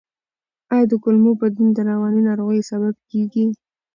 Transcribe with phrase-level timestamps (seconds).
[0.73, 3.43] آیا د کولمو بدلون د رواني ناروغیو سبب کیږي؟